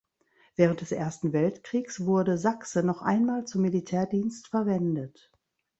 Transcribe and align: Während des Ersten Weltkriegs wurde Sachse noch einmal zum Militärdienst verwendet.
Während 0.55 0.81
des 0.81 0.91
Ersten 0.91 1.31
Weltkriegs 1.31 2.07
wurde 2.07 2.39
Sachse 2.39 2.81
noch 2.81 3.03
einmal 3.03 3.45
zum 3.45 3.61
Militärdienst 3.61 4.47
verwendet. 4.47 5.31